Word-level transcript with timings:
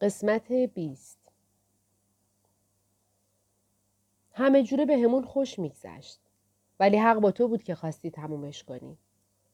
قسمت 0.00 0.52
بیست 0.52 1.18
همه 4.32 4.62
جوره 4.62 4.86
به 4.86 4.98
همون 4.98 5.24
خوش 5.24 5.58
میگذشت. 5.58 6.20
ولی 6.80 6.96
حق 6.96 7.18
با 7.18 7.30
تو 7.30 7.48
بود 7.48 7.62
که 7.62 7.74
خواستی 7.74 8.10
تمومش 8.10 8.64
کنی. 8.64 8.98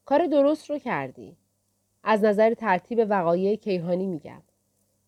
کار 0.04 0.26
درست 0.26 0.70
رو 0.70 0.78
کردی. 0.78 1.36
از 2.02 2.24
نظر 2.24 2.54
ترتیب 2.54 3.06
وقایع 3.08 3.56
کیهانی 3.56 4.06
میگم. 4.06 4.42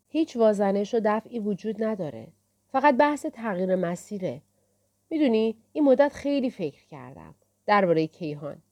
هیچ 0.09 0.37
وازنش 0.37 0.95
و 0.95 1.01
دفعی 1.05 1.39
وجود 1.39 1.85
نداره. 1.85 2.29
فقط 2.73 2.97
بحث 2.97 3.27
تغییر 3.27 3.77
مسیره. 3.77 4.43
می‌دونی 5.11 5.57
این 5.73 5.85
مدت 5.85 6.13
خیلی 6.13 6.51
فکر 6.51 6.87
کردم 6.87 7.35
درباره 7.67 8.07
کیهان. 8.07 8.63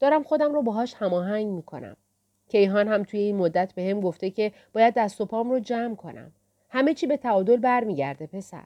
دارم 0.00 0.22
خودم 0.22 0.52
رو 0.52 0.62
باهاش 0.62 0.94
هماهنگ 0.94 1.46
می‌کنم. 1.46 1.96
کیهان 2.54 2.88
هم 2.88 3.02
توی 3.02 3.20
این 3.20 3.36
مدت 3.36 3.72
به 3.72 3.82
هم 3.82 4.00
گفته 4.00 4.30
که 4.30 4.52
باید 4.72 4.94
دست 4.96 5.20
و 5.20 5.24
پام 5.24 5.50
رو 5.50 5.60
جمع 5.60 5.94
کنم. 5.94 6.32
همه 6.70 6.94
چی 6.94 7.06
به 7.06 7.16
تعادل 7.16 7.56
برمیگرده 7.56 8.26
پسر. 8.26 8.64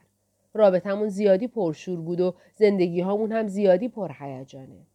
رابطمون 0.53 1.09
زیادی 1.09 1.47
پرشور 1.47 1.99
بود 1.99 2.21
و 2.21 2.33
زندگی 2.55 3.01
هامون 3.01 3.31
هم 3.31 3.47
زیادی 3.47 3.87
پرهیجانه. 3.87 4.85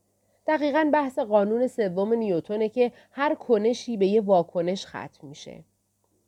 دقیقا 0.46 0.90
بحث 0.92 1.18
قانون 1.18 1.66
سوم 1.66 2.12
نیوتونه 2.12 2.68
که 2.68 2.92
هر 3.10 3.34
کنشی 3.34 3.96
به 3.96 4.06
یه 4.06 4.20
واکنش 4.20 4.86
ختم 4.86 5.28
میشه. 5.28 5.64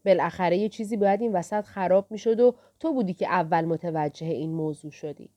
بالاخره 0.04 0.56
یه 0.56 0.68
چیزی 0.68 0.96
باید 0.96 1.20
این 1.20 1.32
وسط 1.32 1.64
خراب 1.64 2.06
می‌شد 2.10 2.40
و 2.40 2.54
تو 2.80 2.92
بودی 2.92 3.14
که 3.14 3.26
اول 3.26 3.64
متوجه 3.64 4.26
این 4.26 4.50
موضوع 4.50 4.90
شدی. 4.90 5.30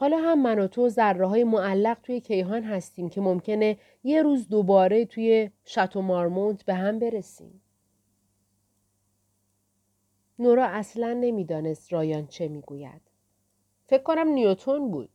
حالا 0.00 0.18
هم 0.18 0.42
من 0.42 0.58
و 0.58 0.66
تو 0.66 0.88
ذره 0.88 1.26
های 1.26 1.44
معلق 1.44 1.98
توی 2.02 2.20
کیهان 2.20 2.62
هستیم 2.62 3.08
که 3.08 3.20
ممکنه 3.20 3.78
یه 4.04 4.22
روز 4.22 4.48
دوباره 4.48 5.04
توی 5.04 5.50
شاتو 5.64 6.02
مارمونت 6.02 6.64
به 6.64 6.74
هم 6.74 6.98
برسیم. 6.98 7.62
نورا 10.38 10.64
اصلا 10.66 11.12
نمی‌دانست 11.12 11.92
رایان 11.92 12.26
چه 12.26 12.48
می‌گوید. 12.48 13.00
فکر 13.86 14.02
کنم 14.02 14.28
نیوتون 14.28 14.90
بود. 14.90 15.10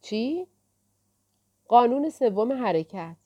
چی؟ 0.00 0.46
قانون 1.68 2.10
سوم 2.10 2.52
حرکت. 2.52 3.16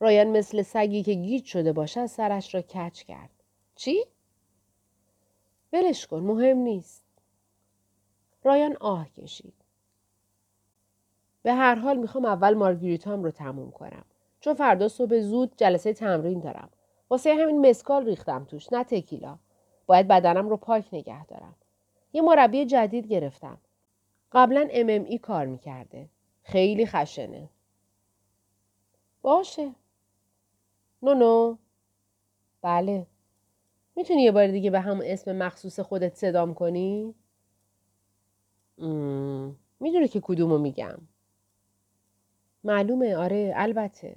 رایان 0.00 0.26
مثل 0.26 0.62
سگی 0.62 1.02
که 1.02 1.14
گیج 1.14 1.44
شده 1.44 1.72
باشد 1.72 2.06
سرش 2.06 2.54
را 2.54 2.62
کچ 2.62 3.02
کرد. 3.02 3.30
چی؟ 3.74 4.04
ولش 5.72 6.06
کن 6.06 6.20
مهم 6.20 6.58
نیست. 6.58 7.01
رایان 8.44 8.76
آه 8.80 9.08
کشید. 9.10 9.54
به 11.42 11.52
هر 11.54 11.74
حال 11.74 11.96
می‌خوام 11.96 12.24
اول 12.24 12.54
مارگریتام 12.54 13.24
رو 13.24 13.30
تموم 13.30 13.70
کنم. 13.70 14.04
چون 14.40 14.54
فردا 14.54 14.88
صبح 14.88 15.20
زود 15.20 15.52
جلسه 15.56 15.92
تمرین 15.92 16.40
دارم. 16.40 16.70
واسه 17.10 17.34
همین 17.34 17.68
مسکال 17.70 18.04
ریختم 18.04 18.44
توش 18.44 18.72
نه 18.72 18.84
تکیلا. 18.84 19.38
باید 19.86 20.08
بدنم 20.08 20.48
رو 20.48 20.56
پاک 20.56 20.88
نگه 20.92 21.26
دارم. 21.26 21.54
یه 22.12 22.22
مربی 22.22 22.66
جدید 22.66 23.06
گرفتم. 23.06 23.58
قبلا 24.32 24.60
ای 24.60 25.18
کار 25.18 25.46
می‌کرده. 25.46 26.08
خیلی 26.42 26.86
خشنه. 26.86 27.48
باشه. 29.22 29.74
نو 31.02 31.14
نو. 31.14 31.56
بله. 32.62 33.06
می‌تونی 33.96 34.22
یه 34.22 34.32
بار 34.32 34.46
دیگه 34.46 34.70
به 34.70 34.80
همون 34.80 35.06
اسم 35.06 35.36
مخصوص 35.36 35.80
خودت 35.80 36.14
صدام 36.14 36.54
کنی؟ 36.54 37.14
می‌دونه 39.80 40.08
که 40.08 40.20
کدومو 40.20 40.58
میگم. 40.58 40.98
معلومه 42.64 43.16
آره 43.16 43.52
البته. 43.56 44.16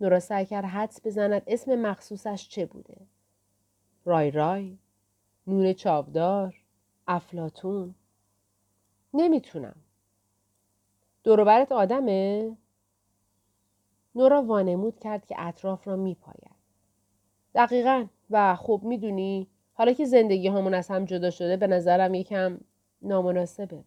نورا 0.00 0.20
سعی 0.20 0.46
کرد 0.46 0.64
حدس 0.64 1.06
بزند 1.06 1.42
اسم 1.46 1.74
مخصوصش 1.74 2.48
چه 2.48 2.66
بوده. 2.66 2.96
رای 4.04 4.30
رای. 4.30 4.78
نون 5.46 5.72
چابدار. 5.72 6.62
افلاتون. 7.08 7.94
نمی‌تونم. 9.14 9.76
دوروبرت 11.24 11.72
آدمه؟ 11.72 12.56
نورا 14.14 14.42
وانمود 14.42 14.98
کرد 15.00 15.26
که 15.26 15.34
اطراف 15.38 15.88
را 15.88 15.96
میپاید. 15.96 16.56
دقیقا 17.54 18.06
و 18.30 18.56
خب 18.56 18.80
می‌دونی 18.84 19.48
حالا 19.72 19.92
که 19.92 20.04
زندگی 20.04 20.48
همون 20.48 20.74
از 20.74 20.88
هم 20.88 21.04
جدا 21.04 21.30
شده 21.30 21.56
به 21.56 21.66
نظرم 21.66 22.14
یکم 22.14 22.58
نامناسبه. 23.02 23.84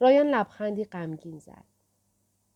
رایان 0.00 0.26
لبخندی 0.26 0.84
غمگین 0.84 1.38
زد. 1.38 1.64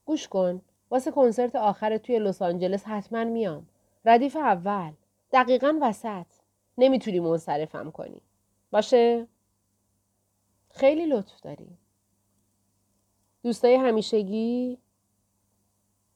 گوش 0.05 0.29
کن 0.29 0.63
واسه 0.91 1.11
کنسرت 1.11 1.57
آخر 1.57 1.99
توی 1.99 2.19
لس 2.19 2.43
آنجلس 2.43 2.85
حتما 2.85 3.25
میام. 3.25 3.67
ردیف 4.05 4.37
اول. 4.37 4.93
دقیقا 5.33 5.79
وسط. 5.83 6.27
نمی‌تونی 6.79 7.21
منصرفم 7.21 7.91
کنی. 7.91 8.21
باشه؟ 8.71 9.27
خیلی 10.71 11.07
لطف 11.07 11.41
داری. 11.41 11.79
دوستای 13.43 13.75
همیشگی؟ 13.75 14.79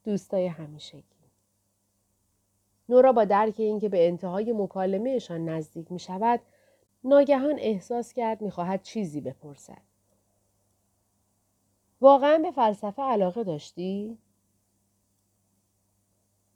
دوستای 0.04 0.46
همیشگی. 0.46 1.02
نورا 2.88 3.12
با 3.12 3.24
درک 3.24 3.54
اینکه 3.58 3.88
به 3.88 4.08
انتهای 4.08 4.52
مکالمهشان 4.52 5.48
نزدیک 5.48 5.92
می 5.92 5.98
شود 5.98 6.40
ناگهان 7.08 7.56
احساس 7.58 8.12
کرد 8.12 8.42
می‌خواهد 8.42 8.82
چیزی 8.82 9.20
بپرسد. 9.20 9.82
واقعا 12.00 12.38
به 12.38 12.50
فلسفه 12.50 13.02
علاقه 13.02 13.44
داشتی؟ 13.44 14.19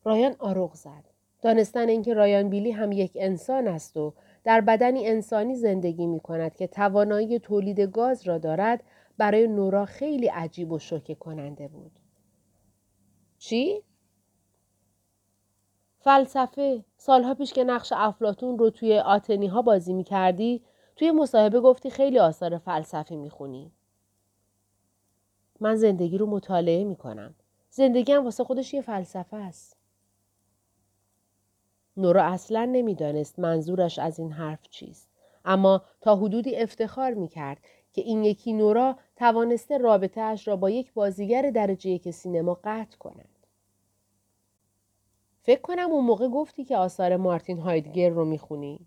رایان 0.04 0.36
آروغ 0.38 0.74
زد. 0.74 1.04
دانستن 1.42 1.88
اینکه 1.88 2.14
رایان 2.14 2.48
بیلی 2.48 2.70
هم 2.70 2.92
یک 2.92 3.12
انسان 3.20 3.68
است 3.68 3.96
و 3.96 4.14
در 4.44 4.60
بدنی 4.60 5.08
انسانی 5.08 5.56
زندگی 5.56 6.06
می 6.06 6.20
کند 6.20 6.54
که 6.54 6.66
توانایی 6.66 7.38
تولید 7.38 7.80
گاز 7.80 8.26
را 8.26 8.38
دارد 8.38 8.82
برای 9.18 9.46
نورا 9.46 9.84
خیلی 9.84 10.26
عجیب 10.26 10.72
و 10.72 10.78
شوکه 10.78 11.14
کننده 11.14 11.68
بود. 11.68 11.92
چی؟ 13.38 13.82
فلسفه 16.04 16.84
سالها 16.96 17.34
پیش 17.34 17.52
که 17.52 17.64
نقش 17.64 17.92
افلاتون 17.96 18.58
رو 18.58 18.70
توی 18.70 18.98
آتنی 18.98 19.46
ها 19.46 19.62
بازی 19.62 19.92
می 19.92 20.04
کردی 20.04 20.62
توی 20.96 21.10
مصاحبه 21.10 21.60
گفتی 21.60 21.90
خیلی 21.90 22.18
آثار 22.18 22.58
فلسفی 22.58 23.16
می 23.16 23.30
خونی. 23.30 23.72
من 25.60 25.76
زندگی 25.76 26.18
رو 26.18 26.26
مطالعه 26.26 26.84
می 26.84 26.96
کنم. 26.96 27.34
زندگی 27.70 28.12
هم 28.12 28.24
واسه 28.24 28.44
خودش 28.44 28.74
یه 28.74 28.80
فلسفه 28.80 29.36
است. 29.36 29.76
نورا 31.96 32.22
اصلا 32.22 32.64
نمی‌دانست 32.64 33.38
منظورش 33.38 33.98
از 33.98 34.18
این 34.18 34.32
حرف 34.32 34.68
چیست. 34.68 35.08
اما 35.44 35.82
تا 36.00 36.16
حدودی 36.16 36.56
افتخار 36.56 37.14
می 37.14 37.28
کرد 37.28 37.58
که 37.92 38.02
این 38.02 38.24
یکی 38.24 38.52
نورا 38.52 38.96
توانسته 39.16 39.78
رابطه 39.78 40.20
اش 40.20 40.48
را 40.48 40.56
با 40.56 40.70
یک 40.70 40.92
بازیگر 40.92 41.50
درجه 41.50 41.90
یک 41.90 42.10
سینما 42.10 42.60
قطع 42.64 42.98
کند. 42.98 43.31
فکر 45.42 45.60
کنم 45.60 45.90
اون 45.90 46.04
موقع 46.04 46.28
گفتی 46.28 46.64
که 46.64 46.76
آثار 46.76 47.16
مارتین 47.16 47.58
هایدگر 47.58 48.08
رو 48.08 48.24
می‌خونی. 48.24 48.80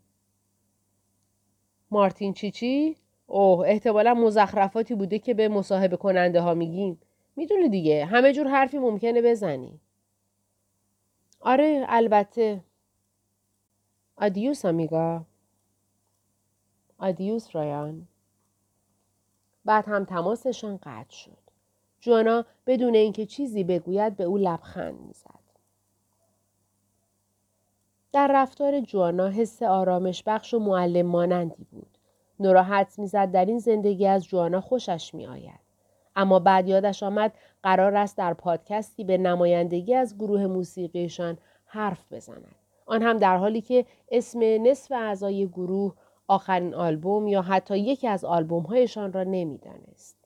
مارتین 1.92 2.34
چی 2.34 2.52
چی؟ 2.52 2.98
اوه 3.28 3.68
احتمالا 3.68 4.14
مزخرفاتی 4.14 4.96
بوده 4.96 5.20
که 5.20 5.34
به 5.34 5.48
مصاحبه 5.50 5.98
کننده 5.98 6.42
ها 6.42 6.54
میگیم. 6.54 7.00
می‌دونی 7.36 7.70
دیگه 7.70 8.06
همه 8.06 8.34
جور 8.34 8.48
حرفی 8.48 8.78
ممکنه 8.78 9.22
بزنی. 9.22 9.80
آره 11.40 11.86
البته. 11.88 12.64
آدیوس 14.18 14.66
آمیگا. 14.66 15.26
آدیوس 16.98 17.56
رایان. 17.56 18.08
بعد 19.66 19.86
هم 19.88 20.06
تماسشان 20.06 20.78
قطع 20.84 21.16
شد. 21.16 21.38
جوانا 22.00 22.46
بدون 22.68 22.96
اینکه 22.96 23.26
چیزی 23.26 23.64
بگوید 23.64 24.18
به 24.18 24.24
او 24.24 24.38
لبخند 24.38 25.02
می‌زد. 25.02 25.45
در 28.16 28.32
رفتار 28.34 28.80
جوانا 28.80 29.28
حس 29.28 29.64
آرامش 29.64 30.24
بخش 30.26 30.54
و 30.54 30.60
معلم 30.60 31.06
مانندی 31.06 31.68
بود. 31.72 31.98
نورا 32.40 32.64
حدس 32.64 33.00
می‌زد 33.00 33.32
در 33.32 33.46
این 33.46 33.60
زندگی 33.60 34.08
از 34.08 34.26
جوانا 34.26 34.62
خوشش 34.62 35.14
می 35.14 35.28
آید. 35.28 35.60
اما 36.16 36.40
بعد 36.40 36.68
یادش 36.68 37.04
آمد 37.04 37.34
قرار 37.64 37.96
است 37.96 38.18
در 38.18 38.34
پادکستی 38.34 39.04
به 39.04 39.18
نمایندگی 39.18 39.96
از 39.96 40.18
گروه 40.18 40.48
موسیقیشان 40.48 41.38
حرف 41.66 42.14
بزند. 42.14 42.56
آن 42.86 43.02
هم 43.02 43.18
در 43.18 43.38
حالی 43.38 43.62
که 43.62 43.86
اسم 44.12 44.40
نصف 44.40 44.92
اعضای 44.92 45.48
گروه 45.48 45.94
آخرین 46.28 46.74
آلبوم 46.74 47.28
یا 47.28 47.42
حتی 47.42 47.80
یکی 47.80 48.08
از 48.08 48.26
آلبومهایشان 48.26 49.14
را 49.14 49.24
نمی‌دانست. 49.24 50.18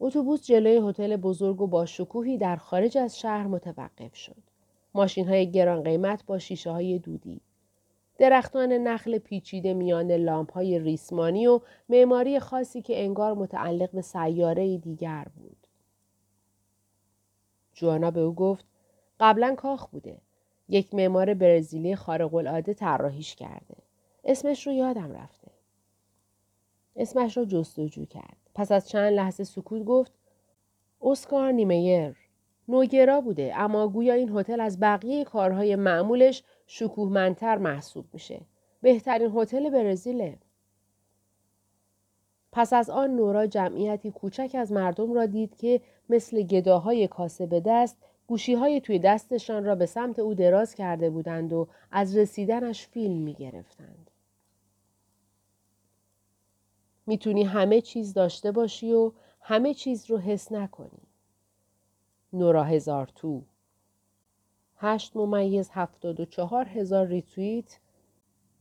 اتوبوس 0.00 0.46
جلوی 0.46 0.88
هتل 0.88 1.16
بزرگ 1.16 1.60
و 1.60 1.66
با 1.66 1.86
شکوهی 1.86 2.38
در 2.38 2.56
خارج 2.56 2.98
از 2.98 3.18
شهر 3.18 3.46
متوقف 3.46 4.16
شد. 4.16 4.49
ماشین 4.94 5.28
های 5.28 5.50
گران 5.50 5.82
قیمت 5.82 6.26
با 6.26 6.38
شیشه 6.38 6.70
های 6.70 6.98
دودی. 6.98 7.40
درختان 8.18 8.72
نخل 8.72 9.18
پیچیده 9.18 9.74
میان 9.74 10.12
لامپ 10.12 10.52
های 10.52 10.78
ریسمانی 10.78 11.46
و 11.46 11.60
معماری 11.88 12.40
خاصی 12.40 12.82
که 12.82 13.02
انگار 13.04 13.34
متعلق 13.34 13.90
به 13.90 14.02
سیاره 14.02 14.78
دیگر 14.78 15.26
بود. 15.36 15.66
جوانا 17.74 18.10
به 18.10 18.20
او 18.20 18.34
گفت 18.34 18.64
قبلا 19.20 19.54
کاخ 19.54 19.86
بوده. 19.86 20.18
یک 20.68 20.94
معمار 20.94 21.34
برزیلی 21.34 21.96
خارق 21.96 22.34
العاده 22.34 22.74
طراحیش 22.74 23.36
کرده. 23.36 23.76
اسمش 24.24 24.66
رو 24.66 24.72
یادم 24.72 25.12
رفته. 25.12 25.50
اسمش 26.96 27.36
رو 27.36 27.44
جستجو 27.44 28.04
کرد. 28.04 28.36
پس 28.54 28.72
از 28.72 28.88
چند 28.88 29.12
لحظه 29.12 29.44
سکوت 29.44 29.84
گفت 29.84 30.12
اسکار 31.02 31.52
نیمیر 31.52 32.16
نوگرا 32.70 33.20
بوده 33.20 33.52
اما 33.56 33.88
گویا 33.88 34.14
این 34.14 34.38
هتل 34.38 34.60
از 34.60 34.80
بقیه 34.80 35.24
کارهای 35.24 35.76
معمولش 35.76 36.42
شکوهمندتر 36.66 37.58
محسوب 37.58 38.04
میشه. 38.12 38.40
بهترین 38.82 39.32
هتل 39.34 39.70
برزیله. 39.70 40.38
پس 42.52 42.72
از 42.72 42.90
آن 42.90 43.10
نورا 43.10 43.46
جمعیتی 43.46 44.10
کوچک 44.10 44.50
از 44.54 44.72
مردم 44.72 45.12
را 45.12 45.26
دید 45.26 45.56
که 45.56 45.80
مثل 46.08 46.42
گداهای 46.42 47.08
کاسه 47.08 47.46
به 47.46 47.60
دست 47.60 47.96
گوشی 48.26 48.54
های 48.54 48.80
توی 48.80 48.98
دستشان 48.98 49.64
را 49.64 49.74
به 49.74 49.86
سمت 49.86 50.18
او 50.18 50.34
دراز 50.34 50.74
کرده 50.74 51.10
بودند 51.10 51.52
و 51.52 51.68
از 51.90 52.16
رسیدنش 52.16 52.86
فیلم 52.86 53.16
می 53.16 53.34
گرفتند. 53.34 54.10
می‌تونی 57.06 57.42
همه 57.42 57.80
چیز 57.80 58.14
داشته 58.14 58.52
باشی 58.52 58.92
و 58.92 59.12
همه 59.40 59.74
چیز 59.74 60.10
رو 60.10 60.18
حس 60.18 60.52
نکنی. 60.52 61.09
نورا 62.32 62.64
هزار 62.64 63.06
تو. 63.06 63.42
هشت 64.76 65.16
ممیز 65.16 65.70
هفتاد 65.72 66.20
و 66.20 66.24
چهار 66.24 66.68
هزار 66.68 67.06
ریتویت 67.06 67.78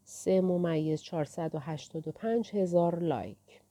سه 0.03 0.41
ممیز 0.41 1.01
چارصد 1.01 1.55
و 1.55 1.59
هشتاد 1.59 2.07
و 2.07 2.11
پنج 2.11 2.55
هزار 2.55 2.99
like. 2.99 3.61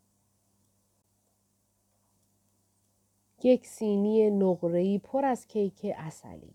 یک 3.43 3.67
سینی 3.67 4.31
نقره‌ای 4.31 4.99
پر 4.99 5.25
از 5.25 5.47
کیک 5.47 5.87
عسلی. 5.97 6.55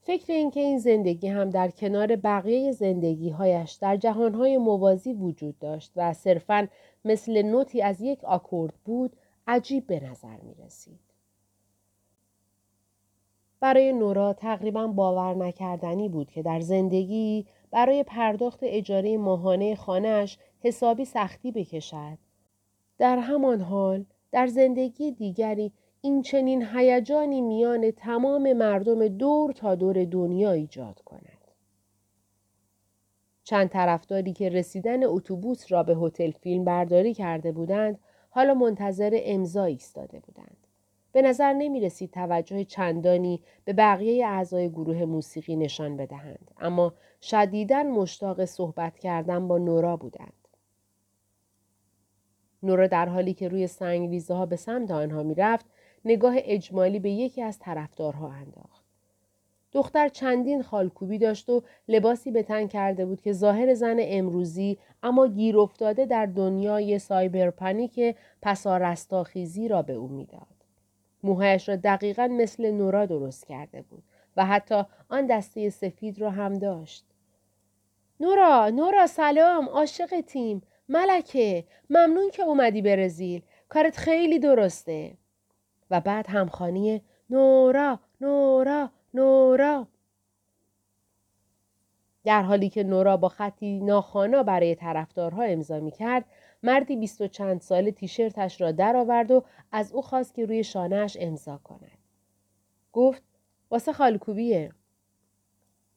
فکر 0.00 0.32
اینکه 0.32 0.60
این 0.60 0.78
زندگی 0.78 1.28
هم 1.28 1.50
در 1.50 1.70
کنار 1.70 2.16
بقیه 2.16 2.72
زندگی 2.72 3.30
هایش 3.30 3.72
در 3.72 3.96
جهانهای 3.96 4.58
موازی 4.58 5.12
وجود 5.12 5.58
داشت 5.58 5.92
و 5.96 6.12
صرفا 6.12 6.68
مثل 7.04 7.42
نوتی 7.42 7.82
از 7.82 8.00
یک 8.00 8.24
آکورد 8.24 8.74
بود 8.84 9.16
عجیب 9.46 9.86
به 9.86 10.00
نظر 10.00 10.40
می 10.42 10.54
رسید. 10.54 11.00
برای 13.60 13.92
نورا 13.92 14.32
تقریبا 14.32 14.86
باور 14.86 15.34
نکردنی 15.34 16.08
بود 16.08 16.30
که 16.30 16.42
در 16.42 16.60
زندگی 16.60 17.46
برای 17.70 18.02
پرداخت 18.02 18.58
اجاره 18.62 19.16
ماهانه 19.16 19.74
خانهش 19.74 20.38
حسابی 20.60 21.04
سختی 21.04 21.52
بکشد 21.52 22.18
در 22.98 23.18
همان 23.18 23.60
حال 23.60 24.04
در 24.32 24.46
زندگی 24.46 25.12
دیگری 25.12 25.72
این 26.00 26.22
چنین 26.22 26.66
هیجانی 26.74 27.40
میان 27.40 27.90
تمام 27.90 28.52
مردم 28.52 29.08
دور 29.08 29.52
تا 29.52 29.74
دور 29.74 30.04
دنیا 30.04 30.52
ایجاد 30.52 31.00
کند. 31.00 31.36
چند 33.44 33.68
طرفداری 33.68 34.32
که 34.32 34.48
رسیدن 34.48 35.04
اتوبوس 35.04 35.72
را 35.72 35.82
به 35.82 35.96
هتل 35.96 36.30
فیلم 36.30 36.64
برداری 36.64 37.14
کرده 37.14 37.52
بودند 37.52 37.98
حالا 38.36 38.54
منتظر 38.54 39.20
امضا 39.24 39.64
ایستاده 39.64 40.20
بودند. 40.20 40.56
به 41.12 41.22
نظر 41.22 41.52
نمی 41.52 41.80
رسید 41.80 42.10
توجه 42.10 42.64
چندانی 42.64 43.42
به 43.64 43.72
بقیه 43.72 44.26
اعضای 44.26 44.68
گروه 44.68 45.04
موسیقی 45.04 45.56
نشان 45.56 45.96
بدهند 45.96 46.50
اما 46.58 46.94
شدیداً 47.22 47.82
مشتاق 47.82 48.44
صحبت 48.44 48.98
کردن 48.98 49.48
با 49.48 49.58
نورا 49.58 49.96
بودند. 49.96 50.48
نورا 52.62 52.86
در 52.86 53.08
حالی 53.08 53.34
که 53.34 53.48
روی 53.48 53.66
سنگ 53.66 54.22
ها 54.22 54.46
به 54.46 54.56
سمت 54.56 54.90
آنها 54.90 55.22
می‌رفت 55.22 55.66
نگاه 56.04 56.34
اجمالی 56.36 56.98
به 56.98 57.10
یکی 57.10 57.42
از 57.42 57.58
طرفدارها 57.58 58.32
انداخت. 58.32 58.85
دختر 59.76 60.08
چندین 60.08 60.62
خالکوبی 60.62 61.18
داشت 61.18 61.48
و 61.48 61.62
لباسی 61.88 62.30
به 62.30 62.42
تن 62.42 62.66
کرده 62.66 63.06
بود 63.06 63.20
که 63.20 63.32
ظاهر 63.32 63.74
زن 63.74 63.96
امروزی 64.00 64.78
اما 65.02 65.26
گیر 65.26 65.58
افتاده 65.58 66.06
در 66.06 66.26
دنیای 66.26 66.98
سایبرپنیک 66.98 68.16
پسارستاخیزی 68.42 69.68
را 69.68 69.82
به 69.82 69.92
او 69.92 70.08
می‌داد. 70.08 70.56
موهایش 71.22 71.68
را 71.68 71.76
دقیقا 71.76 72.26
مثل 72.26 72.70
نورا 72.70 73.06
درست 73.06 73.46
کرده 73.46 73.82
بود 73.82 74.02
و 74.36 74.46
حتی 74.46 74.82
آن 75.08 75.26
دسته 75.26 75.70
سفید 75.70 76.20
را 76.20 76.30
هم 76.30 76.54
داشت. 76.54 77.04
نورا، 78.20 78.68
نورا 78.68 79.06
سلام، 79.06 79.68
عاشق 79.68 80.20
تیم، 80.20 80.62
ملکه 80.88 81.64
ممنون 81.90 82.30
که 82.30 82.42
اومدی 82.42 82.82
برزیل 82.82 83.42
کارت 83.68 83.96
خیلی 83.96 84.38
درسته 84.38 85.12
و 85.90 86.00
بعد 86.00 86.26
همخانی 86.28 87.02
نورا 87.30 87.98
نورا 88.20 88.90
نورا. 89.16 89.86
در 92.24 92.42
حالی 92.42 92.68
که 92.68 92.82
نورا 92.82 93.16
با 93.16 93.28
خطی 93.28 93.80
ناخانا 93.80 94.42
برای 94.42 94.74
طرفدارها 94.74 95.42
امضا 95.42 95.80
می 95.80 95.90
کرد 95.90 96.24
مردی 96.62 96.96
بیست 96.96 97.20
و 97.20 97.26
چند 97.26 97.60
ساله 97.60 97.90
تیشرتش 97.90 98.60
را 98.60 98.72
درآورد 98.72 99.30
و 99.30 99.44
از 99.72 99.92
او 99.92 100.02
خواست 100.02 100.34
که 100.34 100.46
روی 100.46 100.64
شانهش 100.64 101.16
امضا 101.20 101.58
کند. 101.64 101.98
گفت 102.92 103.22
واسه 103.70 103.92
خالکوبیه. 103.92 104.72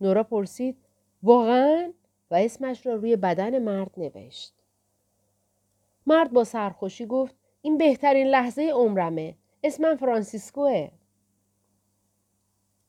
نورا 0.01 0.24
پرسید 0.24 0.77
واقعا؟ 1.24 1.94
و 2.31 2.36
اسمش 2.36 2.86
را 2.86 2.95
روی 2.95 3.15
بدن 3.15 3.60
مرد 3.60 3.92
نوشت. 3.98 4.54
مرد 6.07 6.33
با 6.33 6.44
سرخوشی 6.44 7.06
گفت 7.06 7.36
این 7.62 7.77
بهترین 7.77 8.27
لحظه 8.27 8.62
عمرمه. 8.62 9.36
اسمم 9.63 9.95
فرانسیسکوه. 9.95 10.89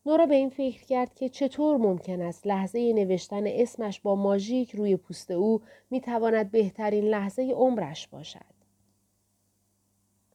نورا 0.06 0.26
به 0.26 0.34
این 0.34 0.50
فکر 0.50 0.84
کرد 0.84 1.14
که 1.14 1.28
چطور 1.28 1.76
ممکن 1.76 2.22
است 2.22 2.46
لحظه 2.46 2.92
نوشتن 2.92 3.46
اسمش 3.46 4.00
با 4.00 4.14
ماژیک 4.14 4.76
روی 4.76 4.96
پوست 4.96 5.30
او 5.30 5.62
می‌تواند 5.90 6.50
بهترین 6.50 7.04
لحظه 7.04 7.42
عمرش 7.42 8.08
باشد. 8.08 8.60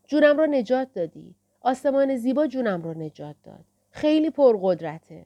جونم 0.07 0.38
را 0.38 0.45
نجات 0.45 0.94
دادی. 0.94 1.35
آسمان 1.62 2.15
زیبا 2.15 2.47
جونم 2.47 2.83
را 2.83 2.94
نجات 2.94 3.35
داد. 3.44 3.65
خیلی 3.91 4.29
پرقدرته. 4.29 5.25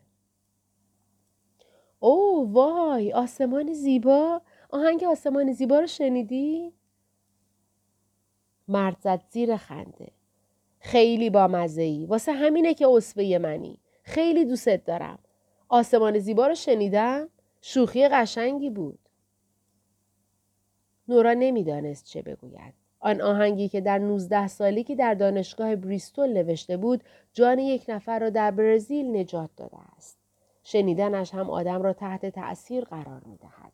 او 1.99 2.49
وای 2.53 3.13
آسمان 3.13 3.73
زیبا 3.73 4.41
آهنگ 4.69 5.03
آسمان 5.03 5.51
زیبا 5.51 5.79
رو 5.79 5.87
شنیدی؟ 5.87 6.73
مرد 8.67 8.97
زد 9.01 9.23
زیر 9.29 9.57
خنده. 9.57 10.11
خیلی 10.79 11.29
با 11.29 11.47
مزه. 11.47 12.05
واسه 12.05 12.31
همینه 12.31 12.73
که 12.73 12.87
اصفه 12.87 13.39
منی. 13.41 13.79
خیلی 14.09 14.45
دوستت 14.45 14.85
دارم. 14.85 15.19
آسمان 15.67 16.19
زیبا 16.19 16.47
رو 16.47 16.55
شنیدم؟ 16.55 17.29
شوخی 17.61 18.07
قشنگی 18.07 18.69
بود. 18.69 18.99
نورا 21.07 21.33
نمی‌دانست 21.33 22.05
چه 22.05 22.21
بگوید. 22.21 22.73
آن 22.99 23.21
آهنگی 23.21 23.69
که 23.69 23.81
در 23.81 23.97
19 23.97 24.47
سالی 24.47 24.83
که 24.83 24.95
در 24.95 25.13
دانشگاه 25.13 25.75
بریستول 25.75 26.33
نوشته 26.33 26.77
بود 26.77 27.03
جان 27.33 27.59
یک 27.59 27.85
نفر 27.87 28.19
را 28.19 28.29
در 28.29 28.51
برزیل 28.51 29.17
نجات 29.17 29.49
داده 29.57 29.77
است. 29.97 30.17
شنیدنش 30.63 31.33
هم 31.33 31.49
آدم 31.49 31.81
را 31.81 31.93
تحت 31.93 32.25
تأثیر 32.25 32.83
قرار 32.83 33.21
می 33.25 33.37
دهد. 33.37 33.73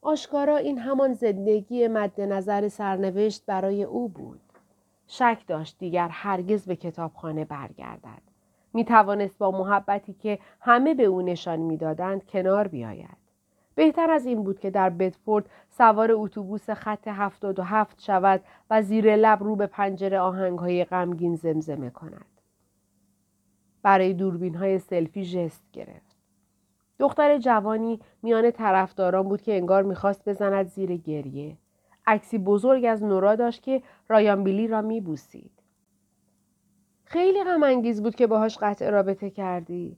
آشکارا 0.00 0.56
این 0.56 0.78
همان 0.78 1.14
زندگی 1.14 1.88
مد 1.88 2.20
نظر 2.20 2.68
سرنوشت 2.68 3.46
برای 3.46 3.84
او 3.84 4.08
بود. 4.08 4.43
شک 5.06 5.44
داشت 5.46 5.78
دیگر 5.78 6.08
هرگز 6.08 6.66
به 6.66 6.76
کتابخانه 6.76 7.44
برگردد. 7.44 8.22
می 8.72 8.84
توانست 8.84 9.38
با 9.38 9.50
محبتی 9.50 10.12
که 10.12 10.38
همه 10.60 10.94
به 10.94 11.04
او 11.04 11.22
نشان 11.22 11.60
می‌دادند 11.60 12.26
کنار 12.26 12.68
بیاید. 12.68 13.24
بهتر 13.74 14.10
از 14.10 14.26
این 14.26 14.44
بود 14.44 14.60
که 14.60 14.70
در 14.70 14.90
بدفورد 14.90 15.50
سوار 15.68 16.08
اتوبوس 16.12 16.70
خط 16.70 17.08
هفتاد 17.08 17.58
و 17.58 17.62
هفت 17.62 18.00
شود 18.00 18.40
و 18.70 18.82
زیر 18.82 19.16
لب 19.16 19.42
رو 19.42 19.56
به 19.56 19.66
پنجره 19.66 20.20
آهنگهای 20.20 20.84
غمگین 20.84 21.36
زمزمه 21.36 21.90
کند. 21.90 22.40
برای 23.82 24.14
دوربین 24.14 24.54
های 24.54 24.78
سلفی 24.78 25.24
ژست 25.24 25.64
گرفت. 25.72 26.16
دختر 26.98 27.38
جوانی 27.38 28.00
میان 28.22 28.50
طرفداران 28.50 29.22
بود 29.22 29.42
که 29.42 29.56
انگار 29.56 29.82
می‌خواست 29.82 30.28
بزند 30.28 30.66
زیر 30.66 30.96
گریه. 30.96 31.56
عکسی 32.06 32.38
بزرگ 32.38 32.84
از 32.84 33.02
نورا 33.02 33.36
داشت 33.36 33.62
که 33.62 33.82
رایان 34.08 34.44
بیلی 34.44 34.68
را 34.68 34.82
میبوسید. 34.82 35.50
خیلی 37.04 37.44
غم 37.44 37.62
انگیز 37.62 38.02
بود 38.02 38.14
که 38.14 38.26
باهاش 38.26 38.58
قطع 38.58 38.90
رابطه 38.90 39.30
کردی. 39.30 39.96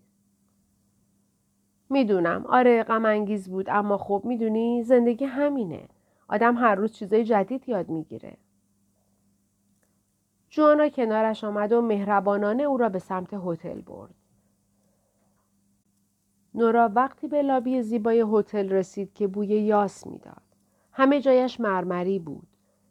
می‌دونم 1.90 2.46
آره 2.46 2.82
غم 2.82 3.04
انگیز 3.04 3.50
بود 3.50 3.70
اما 3.70 3.98
خب 3.98 4.22
می‌دونی 4.24 4.82
زندگی 4.82 5.24
همینه. 5.24 5.88
آدم 6.28 6.56
هر 6.56 6.74
روز 6.74 6.92
چیزای 6.92 7.24
جدید 7.24 7.68
یاد 7.68 7.88
می‌گیره. 7.88 8.36
جوانا 10.50 10.88
کنارش 10.88 11.44
آمد 11.44 11.72
و 11.72 11.82
مهربانانه 11.82 12.62
او 12.62 12.76
را 12.76 12.88
به 12.88 12.98
سمت 12.98 13.34
هتل 13.44 13.80
برد. 13.80 14.14
نورا 16.54 16.90
وقتی 16.94 17.28
به 17.28 17.42
لابی 17.42 17.82
زیبای 17.82 18.24
هتل 18.32 18.68
رسید 18.68 19.14
که 19.14 19.26
بوی 19.26 19.46
یاس 19.46 20.06
می‌داد. 20.06 20.45
همه 20.96 21.20
جایش 21.20 21.60
مرمری 21.60 22.18
بود. 22.18 22.46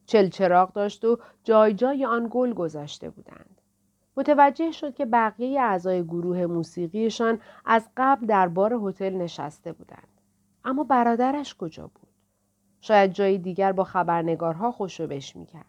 چلچراغ 0.06 0.74
داشت 0.74 1.06
و 1.06 1.18
جای 1.44 1.74
جای 1.74 2.06
آن 2.06 2.28
گل 2.32 2.54
گذاشته 2.54 3.10
بودند. 3.10 3.62
متوجه 4.18 4.72
شد 4.72 4.94
که 4.96 5.06
بقیه 5.06 5.62
اعضای 5.62 6.04
گروه 6.04 6.46
موسیقیشان 6.46 7.40
از 7.66 7.90
قبل 7.98 8.26
در 8.26 8.48
بار 8.48 8.74
هتل 8.74 9.14
نشسته 9.14 9.74
بودند. 9.74 10.22
اما 10.66 10.84
برادرش 10.84 11.56
کجا 11.56 11.88
بود؟ 11.88 12.10
شاید 12.82 13.12
جایی 13.12 13.38
دیگر 13.38 13.72
با 13.72 13.84
خبرنگارها 13.84 14.72
خوشوبش 14.72 15.36
می‌کرد. 15.36 15.66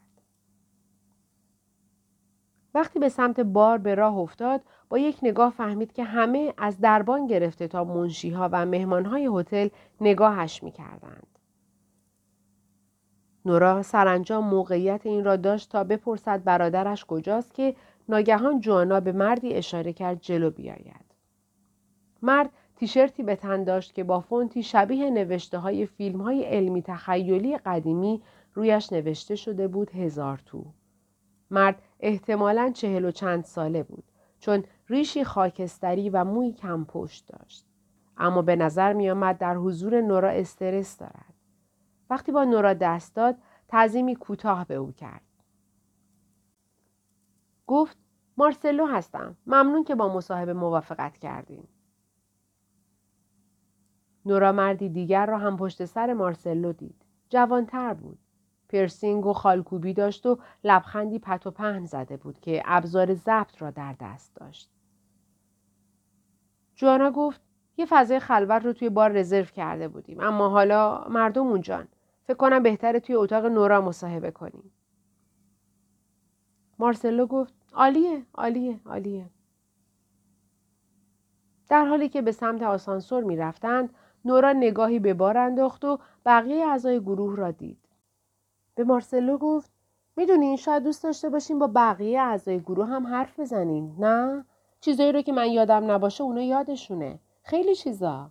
وقتی 2.74 2.98
به 2.98 3.08
سمت 3.08 3.40
بار 3.40 3.78
به 3.78 3.94
راه 3.94 4.16
افتاد 4.16 4.60
با 4.88 4.98
یک 4.98 5.18
نگاه 5.22 5.50
فهمید 5.50 5.92
که 5.92 6.04
همه 6.04 6.54
از 6.58 6.80
دربان 6.80 7.26
گرفته 7.26 7.68
تا 7.68 7.84
منشیها 7.84 8.48
و 8.52 8.66
مهمانهای 8.66 9.30
هتل 9.34 9.68
نگاهش 10.00 10.62
می‌کردند. 10.62 11.35
نورا 13.46 13.82
سرانجام 13.82 14.44
موقعیت 14.44 15.06
این 15.06 15.24
را 15.24 15.36
داشت 15.36 15.72
تا 15.72 15.84
بپرسد 15.84 16.44
برادرش 16.44 17.04
کجاست 17.04 17.54
که 17.54 17.76
ناگهان 18.08 18.60
جوانا 18.60 19.00
به 19.00 19.12
مردی 19.12 19.54
اشاره 19.54 19.92
کرد 19.92 20.20
جلو 20.20 20.50
بیاید. 20.50 21.06
مرد 22.22 22.50
تیشرتی 22.76 23.22
به 23.22 23.36
تن 23.36 23.64
داشت 23.64 23.94
که 23.94 24.04
با 24.04 24.20
فونتی 24.20 24.62
شبیه 24.62 25.10
نوشته 25.10 25.58
های 25.58 25.86
فیلم 25.86 26.20
های 26.20 26.44
علمی 26.44 26.82
تخیلی 26.82 27.56
قدیمی 27.56 28.22
رویش 28.54 28.92
نوشته 28.92 29.36
شده 29.36 29.68
بود 29.68 29.90
هزار 29.90 30.42
تو. 30.46 30.64
مرد 31.50 31.82
احتمالا 32.00 32.70
چهل 32.74 33.04
و 33.04 33.10
چند 33.10 33.44
ساله 33.44 33.82
بود 33.82 34.04
چون 34.38 34.64
ریشی 34.88 35.24
خاکستری 35.24 36.10
و 36.10 36.24
موی 36.24 36.52
کم 36.52 36.84
پشت 36.84 37.26
داشت. 37.26 37.66
اما 38.16 38.42
به 38.42 38.56
نظر 38.56 38.92
می 38.92 39.10
آمد 39.10 39.38
در 39.38 39.54
حضور 39.54 40.00
نورا 40.00 40.30
استرس 40.30 40.98
دارد. 40.98 41.35
وقتی 42.10 42.32
با 42.32 42.44
نورا 42.44 42.74
دست 42.74 43.14
داد 43.14 43.36
تعظیمی 43.68 44.16
کوتاه 44.16 44.66
به 44.66 44.74
او 44.74 44.92
کرد. 44.92 45.22
گفت 47.66 47.98
مارسلو 48.36 48.86
هستم. 48.86 49.36
ممنون 49.46 49.84
که 49.84 49.94
با 49.94 50.14
مصاحبه 50.14 50.52
موافقت 50.52 51.18
کردیم. 51.18 51.68
نورا 54.26 54.52
مردی 54.52 54.88
دیگر 54.88 55.26
را 55.26 55.38
هم 55.38 55.56
پشت 55.56 55.84
سر 55.84 56.12
مارسلو 56.12 56.72
دید. 56.72 57.02
جوانتر 57.28 57.94
بود. 57.94 58.18
پرسینگ 58.68 59.26
و 59.26 59.32
خالکوبی 59.32 59.92
داشت 59.92 60.26
و 60.26 60.38
لبخندی 60.64 61.18
پت 61.18 61.46
و 61.46 61.50
پهن 61.50 61.84
زده 61.84 62.16
بود 62.16 62.40
که 62.40 62.62
ابزار 62.64 63.14
ضبط 63.14 63.62
را 63.62 63.70
در 63.70 63.94
دست 64.00 64.34
داشت. 64.34 64.70
جوانا 66.74 67.10
گفت 67.10 67.40
یه 67.76 67.86
فضای 67.88 68.20
خلوت 68.20 68.64
رو 68.64 68.72
توی 68.72 68.88
بار 68.88 69.10
رزرو 69.10 69.44
کرده 69.44 69.88
بودیم 69.88 70.20
اما 70.20 70.48
حالا 70.48 71.04
مردم 71.08 71.46
اونجان 71.46 71.88
فکر 72.26 72.36
کنم 72.36 72.62
بهتره 72.62 73.00
توی 73.00 73.14
اتاق 73.14 73.46
نورا 73.46 73.80
مصاحبه 73.80 74.30
کنیم. 74.30 74.72
مارسلو 76.78 77.26
گفت 77.26 77.54
عالیه 77.72 78.26
عالیه 78.34 78.80
عالیه. 78.86 79.30
در 81.68 81.84
حالی 81.84 82.08
که 82.08 82.22
به 82.22 82.32
سمت 82.32 82.62
آسانسور 82.62 83.24
می 83.24 83.36
رفتند 83.36 83.94
نورا 84.24 84.52
نگاهی 84.52 84.98
به 84.98 85.14
بار 85.14 85.38
انداخت 85.38 85.84
و 85.84 85.98
بقیه 86.26 86.66
اعضای 86.66 87.00
گروه 87.00 87.36
را 87.36 87.50
دید. 87.50 87.78
به 88.74 88.84
مارسلو 88.84 89.38
گفت 89.38 89.70
می‌دونین 90.16 90.56
شاید 90.56 90.82
دوست 90.82 91.02
داشته 91.02 91.28
باشیم 91.28 91.58
با 91.58 91.66
بقیه 91.66 92.20
اعضای 92.20 92.60
گروه 92.60 92.86
هم 92.86 93.06
حرف 93.06 93.40
بزنین 93.40 93.96
نه 93.98 94.44
چیزایی 94.80 95.12
رو 95.12 95.22
که 95.22 95.32
من 95.32 95.50
یادم 95.50 95.90
نباشه 95.90 96.24
اونا 96.24 96.42
یادشونه 96.42 97.18
خیلی 97.42 97.74
چیزا 97.74 98.30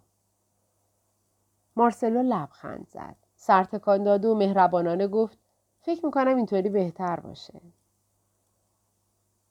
مارسلو 1.76 2.24
لبخند 2.24 2.88
زد 2.88 3.25
سرتکان 3.46 4.04
داد 4.04 4.26
و 4.26 4.36
مهربانانه 4.36 5.08
گفت 5.08 5.38
فکر 5.82 6.06
می‌کنم 6.06 6.36
اینطوری 6.36 6.70
بهتر 6.70 7.20
باشه 7.20 7.62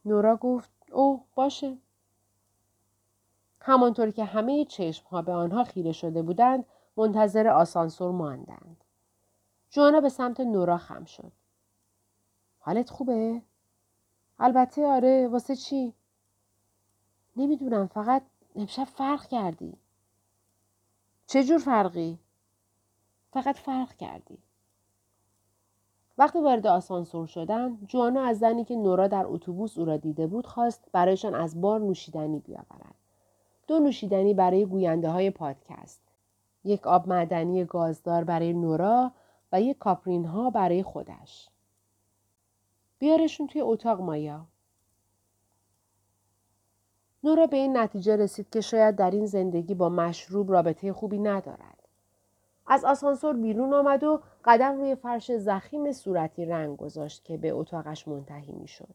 نورا 0.04 0.36
گفت 0.36 0.70
او 0.92 1.24
باشه 1.34 1.78
همانطور 3.60 4.10
که 4.10 4.24
همه 4.24 4.64
چشم 4.64 5.06
ها 5.06 5.22
به 5.22 5.32
آنها 5.32 5.64
خیره 5.64 5.92
شده 5.92 6.22
بودند 6.22 6.64
منتظر 6.96 7.48
آسانسور 7.48 8.12
ماندند. 8.12 8.84
جوانا 9.70 10.00
به 10.00 10.08
سمت 10.08 10.40
نورا 10.40 10.78
خم 10.78 11.04
شد. 11.04 11.32
حالت 12.58 12.90
خوبه؟ 12.90 13.42
البته 14.38 14.86
آره 14.86 15.28
واسه 15.28 15.56
چی؟ 15.56 15.94
نمی‌دونم 17.36 17.86
فقط 17.86 18.22
امشب 18.56 18.84
فرق 18.84 19.26
کردی. 19.26 19.78
چه 21.26 21.44
جور 21.44 21.58
فرقی؟ 21.58 22.23
فقط 23.34 23.56
فرق 23.56 23.96
کردی. 23.96 24.38
وقتی 26.18 26.40
وارد 26.40 26.66
آسانسور 26.66 27.26
شدن 27.26 27.78
جوانا 27.86 28.24
از 28.24 28.38
زنی 28.38 28.64
که 28.64 28.76
نورا 28.76 29.08
در 29.08 29.24
اتوبوس 29.26 29.78
او 29.78 29.84
را 29.84 29.96
دیده 29.96 30.26
بود 30.26 30.46
خواست 30.46 30.84
برایشان 30.92 31.34
از 31.34 31.60
بار 31.60 31.80
نوشیدنی 31.80 32.38
بیاورد. 32.38 32.94
دو 33.66 33.78
نوشیدنی 33.78 34.34
برای 34.34 34.66
گوینده 34.66 35.10
های 35.10 35.30
پادکست. 35.30 36.02
یک 36.64 36.86
آب 36.86 37.08
معدنی 37.08 37.64
گازدار 37.64 38.24
برای 38.24 38.52
نورا 38.52 39.12
و 39.52 39.60
یک 39.60 39.78
کاپرین 39.78 40.24
ها 40.24 40.50
برای 40.50 40.82
خودش. 40.82 41.48
بیارشون 42.98 43.46
توی 43.46 43.60
اتاق 43.60 44.00
مایا. 44.00 44.46
نورا 47.24 47.46
به 47.46 47.56
این 47.56 47.76
نتیجه 47.76 48.16
رسید 48.16 48.50
که 48.50 48.60
شاید 48.60 48.96
در 48.96 49.10
این 49.10 49.26
زندگی 49.26 49.74
با 49.74 49.88
مشروب 49.88 50.52
رابطه 50.52 50.92
خوبی 50.92 51.18
ندارد. 51.18 51.73
از 52.66 52.84
آسانسور 52.84 53.36
بیرون 53.36 53.74
آمد 53.74 54.04
و 54.04 54.20
قدم 54.44 54.76
روی 54.76 54.94
فرش 54.94 55.36
زخیم 55.36 55.92
صورتی 55.92 56.44
رنگ 56.44 56.76
گذاشت 56.76 57.24
که 57.24 57.36
به 57.36 57.50
اتاقش 57.50 58.08
منتهی 58.08 58.52
می‌شد. 58.52 58.94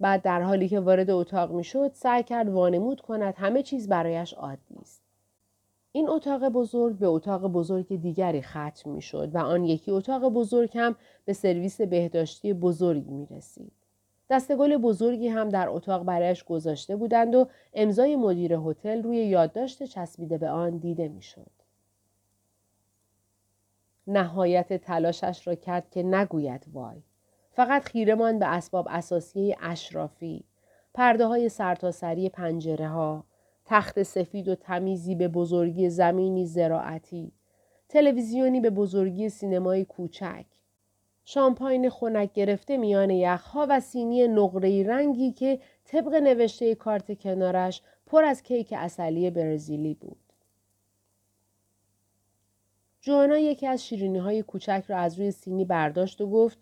بعد 0.00 0.22
در 0.22 0.42
حالی 0.42 0.68
که 0.68 0.80
وارد 0.80 1.10
اتاق 1.10 1.52
می‌شد 1.52 1.90
سعی 1.94 2.22
کرد 2.22 2.48
وانمود 2.48 3.00
کند 3.00 3.34
همه 3.36 3.62
چیز 3.62 3.88
برایش 3.88 4.34
عادی 4.34 4.74
است. 4.80 5.02
این 5.92 6.08
اتاق 6.08 6.48
بزرگ 6.48 6.98
به 6.98 7.06
اتاق 7.06 7.46
بزرگ 7.46 8.00
دیگری 8.00 8.42
ختم 8.42 8.90
می‌شد 8.90 9.34
و 9.34 9.38
آن 9.38 9.64
یکی 9.64 9.90
اتاق 9.90 10.28
بزرگ 10.28 10.78
هم 10.78 10.96
به 11.24 11.32
سرویس 11.32 11.80
بهداشتی 11.80 12.52
بزرگی 12.52 13.10
می 13.10 13.26
رسید. 13.26 13.72
دستگل 14.30 14.76
بزرگی 14.76 15.28
هم 15.28 15.48
در 15.48 15.68
اتاق 15.68 16.04
برایش 16.04 16.44
گذاشته 16.44 16.96
بودند 16.96 17.34
و 17.34 17.48
امضای 17.74 18.16
مدیر 18.16 18.52
هتل 18.52 19.02
روی 19.02 19.16
یادداشت 19.16 19.82
چسبیده 19.82 20.38
به 20.38 20.50
آن 20.50 20.76
دیده 20.76 21.08
می‌شد. 21.08 21.50
نهایت 24.06 24.72
تلاشش 24.72 25.46
را 25.46 25.54
کرد 25.54 25.90
که 25.90 26.02
نگوید 26.02 26.66
وای. 26.72 27.02
فقط 27.52 27.82
خیرمان 27.82 28.38
به 28.38 28.46
اسباب 28.46 28.86
اساسی 28.90 29.56
اشرافی، 29.62 30.44
پرده 30.94 31.26
های 31.26 31.48
سرتاسری 31.48 32.28
پنجره 32.28 32.88
ها، 32.88 33.24
تخت 33.64 34.02
سفید 34.02 34.48
و 34.48 34.54
تمیزی 34.54 35.14
به 35.14 35.28
بزرگی 35.28 35.90
زمینی 35.90 36.46
زراعتی، 36.46 37.32
تلویزیونی 37.88 38.60
به 38.60 38.70
بزرگی 38.70 39.28
سینمای 39.28 39.84
کوچک، 39.84 40.46
شامپاین 41.24 41.90
خنک 41.90 42.32
گرفته 42.32 42.76
میان 42.76 43.10
یخها 43.10 43.66
و 43.70 43.80
سینی 43.80 44.28
نقره‌ای 44.28 44.84
رنگی 44.84 45.32
که 45.32 45.60
طبق 45.84 46.14
نوشته 46.14 46.74
کارت 46.74 47.18
کنارش 47.18 47.82
پر 48.06 48.24
از 48.24 48.42
کیک 48.42 48.72
اصلی 48.76 49.30
برزیلی 49.30 49.94
بود. 49.94 50.18
جوانا 53.00 53.38
یکی 53.38 53.66
از 53.66 53.86
شیرینی 53.86 54.18
های 54.18 54.42
کوچک 54.42 54.84
را 54.88 54.96
از 54.98 55.18
روی 55.18 55.30
سینی 55.30 55.64
برداشت 55.64 56.20
و 56.20 56.30
گفت 56.30 56.58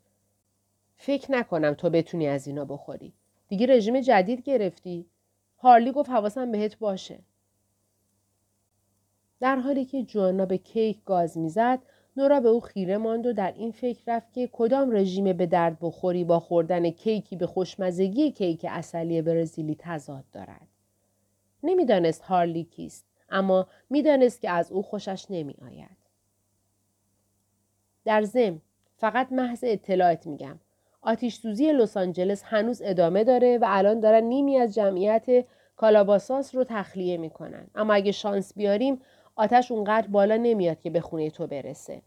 فکر 0.97 1.33
نکنم 1.33 1.75
تو 1.75 1.91
بتونی 1.91 2.27
از 2.29 2.47
اینا 2.47 2.65
بخوری. 2.65 3.13
دیگه 3.49 3.67
رژیم 3.67 4.01
جدید 4.01 4.43
گرفتی. 4.43 5.07
هارلی 5.59 5.93
گفت 5.93 6.11
حواسم 6.11 6.53
بهت 6.53 6.79
باشه. 6.79 7.19
در 9.41 9.57
حالی 9.57 9.85
که 9.85 10.03
جوانا 10.03 10.47
به 10.47 10.59
کیک 10.59 11.05
گاز 11.05 11.39
می‌زد 11.39 11.79
نورا 12.17 12.41
به 12.41 12.49
او 12.49 12.61
خیره 12.61 12.97
ماند 12.97 13.27
و 13.27 13.33
در 13.33 13.53
این 13.57 13.73
فکر 13.73 14.03
رفت 14.07 14.33
که 14.33 14.49
کدام 14.53 14.91
رژیم 14.91 15.33
به 15.33 15.47
درد 15.47 15.79
بخوری 15.81 16.25
با 16.25 16.41
خوردن 16.41 16.91
کیکی 16.91 17.37
به 17.37 17.47
خوشمزگی 17.47 18.31
کیک 18.31 18.67
اصلی 18.69 19.23
برزیلی 19.23 19.77
تضاد 19.79 20.25
دارد. 20.33 20.69
نمی‌دانست 21.63 22.23
هارلی 22.23 22.65
کیست 22.65 23.05
اما 23.31 23.67
می‌دانست 23.91 24.41
که 24.41 24.51
از 24.51 24.73
او 24.73 24.83
خوشش 24.83 25.27
نمی 25.31 25.55
آید. 25.63 25.97
در 28.05 28.23
زم 28.23 28.61
فقط 28.97 29.33
محض 29.33 29.65
اطلاعت 29.67 30.27
میگم 30.27 30.59
آتیش 31.03 31.35
سوزی 31.35 31.73
لس 31.73 31.97
آنجلس 31.97 32.43
هنوز 32.45 32.83
ادامه 32.85 33.25
داره 33.25 33.59
و 33.59 33.65
الان 33.69 34.01
دارن 34.01 34.25
نیمی 34.25 34.59
از 34.59 34.75
جمعیت 34.75 35.47
کالاباساس 35.77 36.55
رو 36.55 36.65
تخلیه 36.65 37.17
می‌کنن 37.17 37.67
اما 37.75 37.95
اگه 37.95 38.13
شانس 38.13 38.55
بیاریم 38.55 39.01
آتش 39.37 39.73
اونقدر 39.73 40.07
بالا 40.07 40.37
نمیاد 40.37 40.81
که 40.81 40.91
به 40.91 41.01
خونه 41.01 41.31
تو 41.31 41.47
برسه 41.47 42.03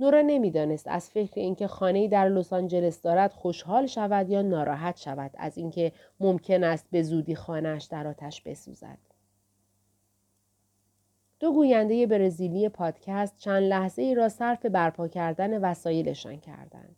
نورا 0.00 0.20
نمی‌دانست 0.20 0.88
از 0.88 1.10
فکر 1.10 1.40
اینکه 1.40 1.66
خانه 1.66 2.08
در 2.08 2.28
لس 2.28 2.52
آنجلس 2.52 3.02
دارد 3.02 3.32
خوشحال 3.32 3.86
شود 3.86 4.30
یا 4.30 4.42
ناراحت 4.42 4.96
شود 4.96 5.30
از 5.34 5.58
اینکه 5.58 5.92
ممکن 6.20 6.64
است 6.64 6.86
به 6.90 7.02
زودی 7.02 7.34
خانهاش 7.34 7.84
در 7.84 8.06
آتش 8.06 8.42
بسوزد 8.42 8.98
دو 11.40 11.52
گوینده 11.52 12.06
برزیلی 12.06 12.68
پادکست 12.68 13.38
چند 13.38 13.62
لحظه 13.62 14.02
ای 14.02 14.14
را 14.14 14.28
صرف 14.28 14.66
برپا 14.66 15.08
کردن 15.08 15.58
وسایلشان 15.58 16.40
کردند. 16.40 16.96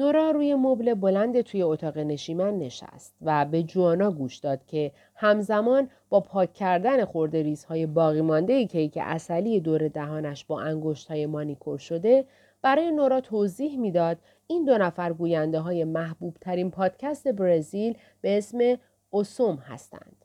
نورا 0.00 0.30
روی 0.30 0.54
مبل 0.54 0.94
بلند 0.94 1.40
توی 1.40 1.62
اتاق 1.62 1.98
نشیمن 1.98 2.58
نشست 2.58 3.14
و 3.22 3.44
به 3.44 3.62
جوانا 3.62 4.10
گوش 4.10 4.36
داد 4.36 4.66
که 4.66 4.92
همزمان 5.14 5.90
با 6.08 6.20
پاک 6.20 6.52
کردن 6.52 7.04
خورده 7.04 7.42
ریزهای 7.42 7.86
باقی 7.86 8.20
مانده 8.20 8.66
کیک 8.66 8.98
اصلی 9.00 9.60
دور 9.60 9.88
دهانش 9.88 10.44
با 10.44 10.60
انگشت 10.60 11.08
های 11.08 11.26
مانیکور 11.26 11.78
شده 11.78 12.24
برای 12.62 12.90
نورا 12.90 13.20
توضیح 13.20 13.78
می‌داد 13.78 14.18
این 14.46 14.64
دو 14.64 14.78
نفر 14.78 15.12
گوینده 15.12 15.60
های 15.60 15.84
محبوب 15.84 16.36
ترین 16.40 16.70
پادکست 16.70 17.28
برزیل 17.28 17.98
به 18.20 18.38
اسم 18.38 18.78
اوسوم 19.10 19.56
هستند. 19.56 20.24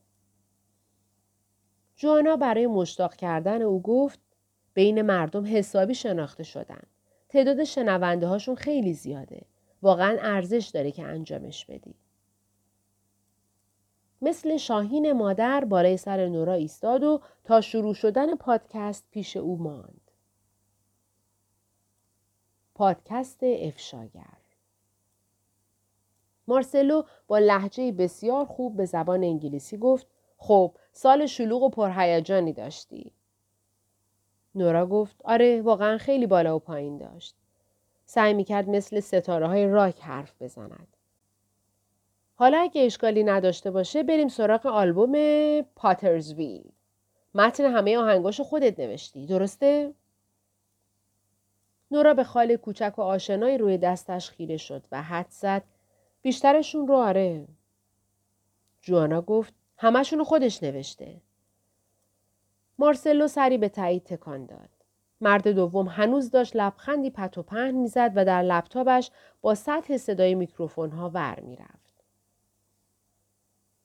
جوانا 1.95 2.35
برای 2.35 2.67
مشتاق 2.67 3.15
کردن 3.15 3.61
او 3.61 3.81
گفت 3.81 4.19
بین 4.73 5.01
مردم 5.01 5.45
حسابی 5.45 5.95
شناخته 5.95 6.43
شدن. 6.43 6.81
تعداد 7.29 7.63
شنونده 7.63 8.27
هاشون 8.27 8.55
خیلی 8.55 8.93
زیاده. 8.93 9.41
واقعا 9.85 10.17
ارزش 10.21 10.71
داره 10.73 10.91
که 10.91 11.03
انجامش 11.03 11.65
بدی. 11.65 11.95
مثل 14.21 14.57
شاهین 14.57 15.11
مادر 15.11 15.65
بالای 15.65 15.97
سر 15.97 16.27
نورا 16.27 16.53
ایستاد 16.53 17.03
و 17.03 17.21
تا 17.43 17.61
شروع 17.61 17.93
شدن 17.93 18.35
پادکست 18.35 19.07
پیش 19.11 19.37
او 19.37 19.57
ماند. 19.57 20.11
پادکست 22.75 23.39
افشاگر 23.43 24.37
مارسلو 26.47 27.03
با 27.27 27.39
لحجه 27.39 27.91
بسیار 27.91 28.45
خوب 28.45 28.77
به 28.77 28.85
زبان 28.85 29.23
انگلیسی 29.23 29.77
گفت 29.77 30.07
خب 30.37 30.75
سال 30.91 31.25
شلوغ 31.25 31.63
و 31.63 31.69
پرهیجانی 31.69 32.53
داشتی. 32.53 33.11
نورا 34.55 34.87
گفت 34.87 35.21
آره 35.25 35.61
واقعا 35.61 35.97
خیلی 35.97 36.27
بالا 36.27 36.55
و 36.55 36.59
پایین 36.59 36.97
داشت. 36.97 37.35
سعی 38.05 38.33
می‌کرد 38.33 38.69
مثل 38.69 38.99
ستاره 38.99 39.47
های 39.47 39.67
راک 39.67 40.01
حرف 40.01 40.41
بزند. 40.41 40.87
حالا 42.35 42.57
اگه 42.57 42.85
اشکالی 42.85 43.23
نداشته 43.23 43.71
باشه 43.71 44.03
بریم 44.03 44.27
سراغ 44.27 44.65
آلبوم 44.65 45.15
پاترزویل. 45.61 46.71
متن 47.35 47.65
همه 47.65 47.97
آهنگاشو 47.97 48.43
خودت 48.43 48.79
نوشتی 48.79 49.25
درسته؟ 49.25 49.93
نورا 51.91 52.13
به 52.13 52.23
خال 52.23 52.55
کوچک 52.55 52.93
و 52.97 53.01
آشنایی 53.01 53.57
روی 53.57 53.77
دستش 53.77 54.29
خیره 54.29 54.57
شد 54.57 54.85
و 54.91 55.03
حد 55.03 55.29
زد 55.29 55.63
بیشترشون 56.21 56.87
رو 56.87 56.95
آره. 56.95 57.47
جوانا 58.81 59.21
گفت 59.21 59.53
همشون 59.77 60.23
خودش 60.23 60.63
نوشته. 60.63 61.21
مارسلو 62.77 63.27
سری 63.27 63.57
به 63.57 63.69
تایید 63.69 64.03
تکان 64.03 64.45
داد. 64.45 64.74
مرد 65.21 65.47
دوم 65.47 65.87
هنوز 65.87 66.31
داشت 66.31 66.55
لبخندی 66.55 67.09
پت 67.09 67.37
و 67.37 67.43
پهن 67.43 67.71
می‌زد 67.71 68.11
و 68.15 68.25
در 68.25 68.41
لپتاپش 68.41 69.11
با 69.41 69.55
سطح 69.55 69.97
صدای 69.97 70.35
میکروفون 70.35 70.91
ها 70.91 71.11
ور 71.13 71.39
می‌رفت. 71.39 72.03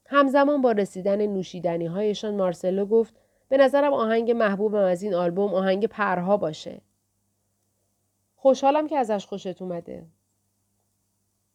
همزمان 0.07 0.63
با 0.63 0.73
رسیدن 0.73 1.27
نوشیدنی 1.27 1.87
هایشان 1.87 2.37
مارسلو 2.37 2.87
گفت 2.87 3.15
به 3.49 3.57
نظرم 3.57 3.93
آهنگ 3.93 4.31
محبوبم 4.31 4.85
از 4.85 5.03
این 5.03 5.15
آلبوم 5.15 5.55
آهنگ 5.55 5.87
پرها 5.87 6.37
باشه. 6.37 6.81
خوشحالم 8.37 8.89
که 8.89 8.97
ازش 8.97 9.27
خوشت 9.27 9.63
اومده. 9.63 10.07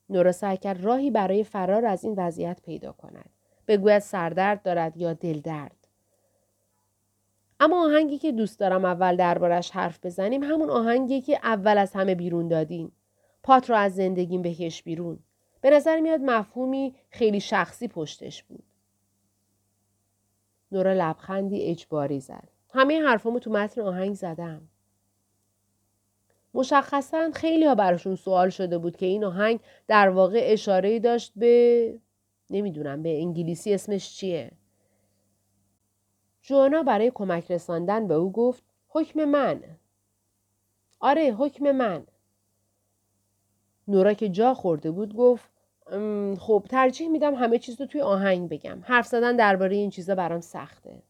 نورا 0.10 0.32
سعی 0.32 0.58
کرد 0.58 0.84
راهی 0.84 1.12
برای 1.12 1.44
فرار 1.44 1.86
از 1.86 2.04
این 2.04 2.14
وضعیت 2.18 2.62
پیدا 2.62 2.92
کند. 2.92 3.30
بگوید 3.68 4.00
سردرد 4.00 4.64
دارد 4.64 4.98
یا 4.98 5.14
دلدرد. 5.14 5.85
اما 7.60 7.86
آهنگی 7.86 8.18
که 8.18 8.32
دوست 8.32 8.60
دارم 8.60 8.86
اول 8.86 9.16
دربارش 9.16 9.72
حرف 9.72 10.06
بزنیم 10.06 10.44
همون 10.44 10.70
آهنگی 10.70 11.22
که 11.22 11.40
اول 11.44 11.78
از 11.78 11.94
همه 11.94 12.16
بیرون 12.16 12.48
دادیم. 12.48 12.92
پات 13.44 13.70
رو 13.70 13.76
از 13.76 13.96
زندگیم 13.96 14.42
بکش 14.42 14.84
بیرون. 14.84 15.20
به 15.62 15.70
نظر 15.70 16.00
میاد 16.00 16.22
مفهومی 16.22 16.96
خیلی 17.10 17.40
شخصی 17.40 17.88
پشتش 17.88 18.44
بود. 18.44 18.64
نورا 20.72 20.94
لبخندی 20.94 21.62
اجباری 21.62 22.20
زد. 22.20 22.50
همه 22.74 23.02
حرفامو 23.02 23.40
تو 23.40 23.52
متن 23.52 23.82
آهنگ 23.82 24.16
زدم. 24.16 24.62
مشخصا 26.54 27.32
خیلی 27.34 27.66
ها 27.66 27.76
براشون 27.76 28.16
سوال 28.16 28.50
شده 28.50 28.78
بود 28.78 28.98
که 28.98 29.06
این 29.06 29.24
آهنگ 29.24 29.60
در 29.88 30.10
واقع 30.10 30.42
اشاره 30.44 31.00
داشت 31.00 31.34
به 31.36 32.00
نمی‌دونم 32.50 33.04
به 33.04 33.18
انگلیسی 33.18 33.74
اسمش 33.74 34.16
چیه 34.16 34.52
جوانا 36.48 36.84
برای 36.84 37.12
کمک 37.16 37.52
رساندن 37.52 38.08
به 38.08 38.14
او 38.14 38.32
گفت 38.32 38.64
حکم 38.88 39.26
من. 39.26 39.64
آره 41.00 41.36
حکم 41.38 41.72
من. 41.72 42.04
نورا 43.88 44.14
که 44.14 44.30
جا 44.30 44.54
خورده 44.54 44.92
بود 44.92 45.16
گفت 45.16 45.50
خب 46.40 46.66
ترجیح 46.70 47.10
میدم 47.10 47.36
همه 47.36 47.60
چیز 47.60 47.82
رو 47.82 47.88
توی 47.88 48.02
آهنگ 48.02 48.50
بگم. 48.50 48.80
حرف 48.84 49.08
زدن 49.08 49.36
درباره 49.36 49.76
این 49.76 49.90
چیزا 49.90 50.16
برام 50.16 50.42
سخته. 50.42 51.04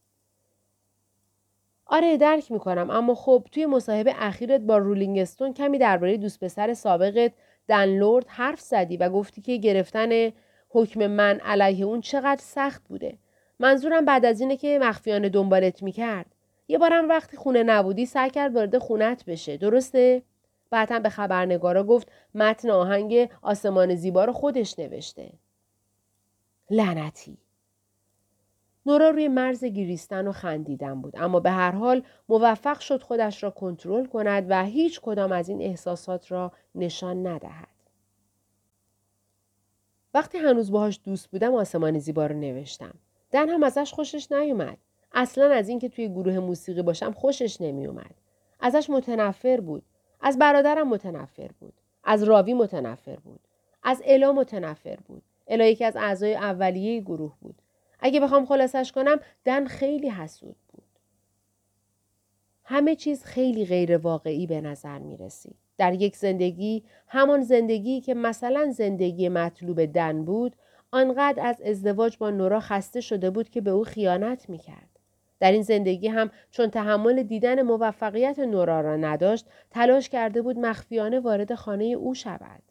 آره 1.86 2.16
درک 2.16 2.52
می‌کنم 2.52 2.90
اما 2.90 3.14
خب 3.14 3.46
توی 3.52 3.66
مصاحبه 3.66 4.14
اخیرت 4.16 4.60
با 4.60 4.78
رولینگ 4.78 5.18
استون 5.18 5.54
کمی 5.54 5.78
درباره 5.78 6.16
دوست 6.16 6.44
پسر 6.44 6.74
سابقت 6.74 7.32
دنلورد 7.68 8.26
حرف 8.28 8.60
زدی 8.60 8.96
و 8.96 9.08
گفتی 9.08 9.40
که 9.42 9.56
گرفتن 9.56 10.32
حکم 10.68 11.06
من 11.06 11.40
علیه 11.40 11.84
اون 11.84 12.00
چقدر 12.00 12.40
سخت 12.42 12.88
بوده. 12.88 13.18
منظورم 13.58 14.04
بعد 14.04 14.24
از 14.24 14.40
اینه 14.40 14.56
که 14.56 14.78
مخفیانه 14.82 15.28
دنبالت 15.28 15.82
می‌کرد. 15.82 16.26
یه 16.68 16.78
بارم 16.78 17.08
وقتی 17.08 17.36
خونه 17.36 17.62
نبودی 17.62 18.06
سعی 18.06 18.30
کرد 18.30 18.54
وارد 18.54 18.78
خونت 18.78 19.24
بشه. 19.24 19.56
درسته؟ 19.56 20.22
بعدا 20.70 20.98
به 20.98 21.08
خبرنگارا 21.08 21.84
گفت 21.84 22.12
متن 22.34 22.70
آهنگ 22.70 23.30
آسمان 23.42 23.94
زیبا 23.94 24.24
رو 24.24 24.32
خودش 24.32 24.78
نوشته. 24.78 25.32
لعنتی. 26.70 27.38
نورا 28.86 29.10
روی 29.10 29.28
مرز 29.28 29.64
گریستن 29.64 30.26
و 30.26 30.32
خندیدن 30.32 31.00
بود. 31.00 31.14
اما 31.16 31.40
به 31.40 31.50
هر 31.50 31.70
حال 31.70 32.02
موفق 32.28 32.80
شد 32.80 33.02
خودش 33.02 33.42
را 33.42 33.50
کنترل 33.50 34.06
کند 34.06 34.46
و 34.48 34.64
هیچ 34.64 35.00
کدام 35.00 35.32
از 35.32 35.48
این 35.48 35.62
احساسات 35.62 36.32
را 36.32 36.52
نشان 36.74 37.26
ندهد. 37.26 37.68
وقتی 40.14 40.38
هنوز 40.38 40.70
باهاش 40.70 41.00
دوست 41.04 41.30
بودم 41.30 41.54
آسمان 41.54 41.98
زیبا 41.98 42.26
رو 42.26 42.34
نوشتم. 42.36 42.94
دن 43.36 43.48
هم 43.48 43.62
ازش 43.62 43.92
خوشش 43.92 44.32
نیومد. 44.32 44.78
اصلا 45.12 45.50
از 45.50 45.68
اینکه 45.68 45.88
توی 45.88 46.08
گروه 46.08 46.38
موسیقی 46.38 46.82
باشم 46.82 47.12
خوشش 47.12 47.60
نمیومد. 47.60 48.14
ازش 48.60 48.90
متنفر 48.90 49.60
بود. 49.60 49.82
از 50.20 50.38
برادرم 50.38 50.88
متنفر 50.88 51.50
بود. 51.60 51.72
از 52.04 52.22
راوی 52.22 52.54
متنفر 52.54 53.16
بود. 53.16 53.40
از 53.82 54.02
الا 54.04 54.32
متنفر 54.32 54.96
بود. 55.08 55.22
الا 55.46 55.64
یکی 55.64 55.84
از 55.84 55.96
اعضای 55.96 56.34
اولیه 56.34 57.00
گروه 57.00 57.32
بود. 57.40 57.54
اگه 58.00 58.20
بخوام 58.20 58.46
خلاصش 58.46 58.92
کنم 58.92 59.20
دن 59.44 59.66
خیلی 59.66 60.08
حسود 60.08 60.56
بود. 60.72 60.84
همه 62.64 62.96
چیز 62.96 63.24
خیلی 63.24 63.66
غیر 63.66 63.96
واقعی 63.96 64.46
به 64.46 64.60
نظر 64.60 64.98
می 64.98 65.16
رسید. 65.16 65.56
در 65.78 65.94
یک 65.94 66.16
زندگی 66.16 66.84
همان 67.08 67.42
زندگی 67.42 68.00
که 68.00 68.14
مثلا 68.14 68.72
زندگی 68.72 69.28
مطلوب 69.28 69.84
دن 69.84 70.24
بود 70.24 70.56
آنقدر 70.90 71.46
از 71.46 71.60
ازدواج 71.60 72.16
با 72.18 72.30
نورا 72.30 72.60
خسته 72.60 73.00
شده 73.00 73.30
بود 73.30 73.50
که 73.50 73.60
به 73.60 73.70
او 73.70 73.84
خیانت 73.84 74.50
می 74.50 74.58
کرد. 74.58 74.98
در 75.40 75.52
این 75.52 75.62
زندگی 75.62 76.08
هم 76.08 76.30
چون 76.50 76.70
تحمل 76.70 77.22
دیدن 77.22 77.62
موفقیت 77.62 78.38
نورا 78.38 78.80
را 78.80 78.96
نداشت 78.96 79.46
تلاش 79.70 80.08
کرده 80.08 80.42
بود 80.42 80.58
مخفیانه 80.58 81.20
وارد 81.20 81.54
خانه 81.54 81.84
او 81.84 82.14
شود. 82.14 82.62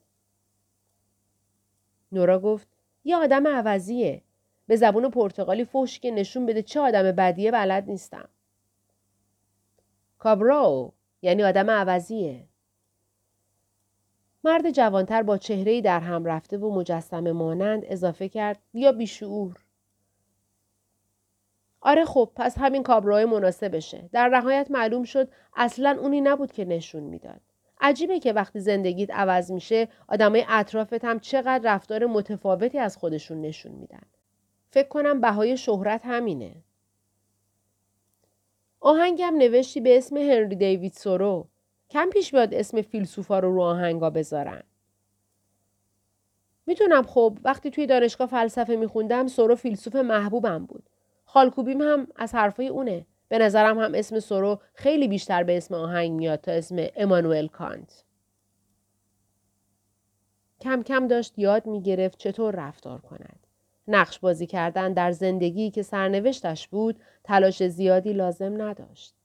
نورا 2.12 2.39
گفت 2.39 2.67
یه 3.04 3.15
آدم 3.15 3.47
عوضیه. 3.47 4.21
به 4.67 4.75
زبون 4.75 5.10
پرتغالی 5.10 5.65
فوش 5.65 5.99
که 5.99 6.12
نشون 6.12 6.45
بده 6.45 6.62
چه 6.62 6.80
آدم 6.80 7.12
بدیه 7.12 7.51
بلد 7.51 7.89
نیستم. 7.89 8.30
کابراو 10.19 10.93
یعنی 11.21 11.43
آدم 11.43 11.69
عوضیه. 11.69 12.47
مرد 14.46 14.72
جوانتر 14.72 15.24
با 15.24 15.38
چهرهی 15.38 15.82
در 15.82 16.00
هم 16.00 16.26
رفته 16.26 16.58
و 16.58 16.76
مجسمه 16.76 17.32
مانند 17.32 17.84
اضافه 17.86 18.30
کرد 18.30 18.60
یا 18.74 18.92
بیشعور. 18.92 19.58
آره 21.82 22.06
خب 22.06 22.32
پس 22.36 22.58
همین 22.58 22.84
کابرای 22.84 23.26
مناسبشه. 23.26 24.10
در 24.12 24.30
نهایت 24.30 24.72
معلوم 24.72 25.04
شد 25.04 25.30
اصلا 25.56 25.98
اونی 26.02 26.22
نبود 26.22 26.52
که 26.52 26.66
نشون 26.66 27.04
می‌داد. 27.04 27.42
عجیبه 27.82 28.20
که 28.20 28.34
وقتی 28.34 28.60
زندگیت 28.60 29.12
عوض 29.12 29.52
میشه 29.52 29.88
آدمای 30.08 30.46
اطرافت 30.50 31.06
هم 31.06 31.20
چقدر 31.20 31.76
رفتار 31.76 32.06
متفاوتی 32.06 32.80
از 32.80 32.98
خودشون 32.98 33.42
نشون 33.42 33.72
میدن. 33.72 34.04
فکر 34.70 34.88
کنم 34.88 35.22
بهای 35.22 35.58
شهرت 35.58 36.02
همینه. 36.06 36.56
آهنگم 38.80 39.36
نوشتی 39.38 39.82
به 39.82 39.98
اسم 39.98 40.18
هنری 40.18 40.56
دیوید 40.56 40.94
سورو. 40.94 41.48
کم 41.89 42.10
پیش 42.10 42.32
بیاد 42.32 42.54
اسم 42.54 42.82
فیلسوفا 42.82 43.39
رو 43.39 43.54
رو 43.54 43.62
آهنگا 43.62 44.10
بذارن. 44.10 44.63
می‌تونم 46.65 47.04
خب 47.04 47.38
وقتی 47.43 47.69
توی 47.69 47.88
دانشگاه 47.88 48.28
فلسفه 48.28 48.76
میخوندم 48.76 49.28
سورو 49.28 49.56
فیلسوف 49.56 49.95
محبوبم 49.95 50.65
بود. 50.65 50.89
خالکوبیم 51.26 51.82
هم 51.82 52.08
از 52.15 52.36
حرفای 52.36 52.67
اونه. 52.67 53.06
به 53.28 53.38
نظرم 53.38 53.80
هم 53.80 53.91
اسم 53.95 54.19
سورو 54.19 54.60
خیلی 54.74 55.08
بیشتر 55.08 55.43
به 55.43 55.58
اسم 55.58 55.76
آهنگ 55.76 56.12
میاد 56.12 56.41
تا 56.41 56.52
اسم 56.52 56.88
امانوئل 56.95 57.48
کانت. 57.48 58.04
کم 60.62 60.84
کم 60.84 61.08
داشت 61.08 61.39
یاد 61.39 61.67
می 61.67 61.82
گرفت 61.82 62.17
چطور 62.17 62.56
رفتار 62.56 63.02
کند. 63.02 63.48
نقش 63.88 64.19
بازی 64.19 64.48
کردن 64.48 64.93
در 64.93 65.12
زندگی 65.12 65.71
که 65.71 65.84
سرنوشتش 65.84 66.67
بود 66.67 67.00
تلاش 67.24 67.67
زیادی 67.67 68.13
لازم 68.13 68.62
نداشت. 68.62 69.15